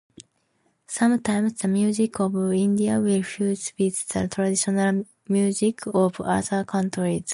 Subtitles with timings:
[0.87, 7.29] Sometimes, the music of India will fuse with the traditional music of other countries.